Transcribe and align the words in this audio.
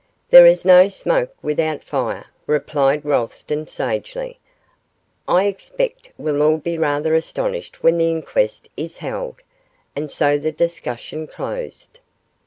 'There 0.31 0.47
is 0.47 0.65
no 0.65 0.87
smoke 0.87 1.31
without 1.43 1.83
fire,' 1.83 2.25
replied 2.47 3.05
Rolleston, 3.05 3.67
sagely. 3.67 4.39
'I 5.27 5.45
expect 5.45 6.09
we'll 6.17 6.41
all 6.41 6.57
be 6.57 6.75
rather 6.75 7.13
astonished 7.13 7.83
when 7.83 7.99
the 7.99 8.09
inquest 8.09 8.67
is 8.75 8.97
held,' 8.97 9.43
and 9.95 10.09
so 10.09 10.39
the 10.39 10.51
discussion 10.51 11.27
closed. 11.27 11.99